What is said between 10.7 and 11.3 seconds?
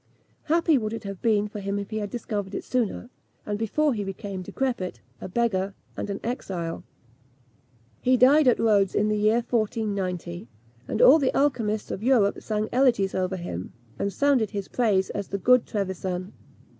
and all